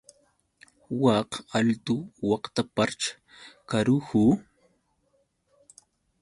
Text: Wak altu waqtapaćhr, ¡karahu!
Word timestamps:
Wak 1.01 1.31
altu 1.57 1.95
waqtapaćhr, 2.27 3.07
¡karahu! 3.69 4.23